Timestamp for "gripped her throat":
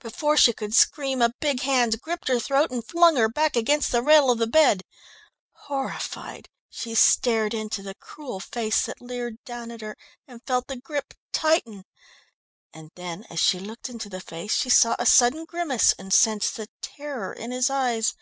2.02-2.70